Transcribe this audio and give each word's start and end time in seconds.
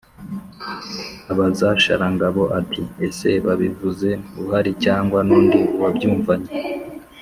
abaza 1.31 1.69
sharangabo, 1.83 2.43
ati: 2.59 2.81
«ese 3.07 3.29
babivuze 3.45 4.09
uhari 4.41 4.71
cyangwa 4.83 5.19
n'undi 5.27 5.59
wabyumvanye‘» 5.81 6.51